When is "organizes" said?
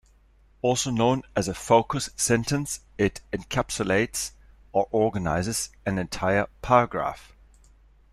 4.91-5.69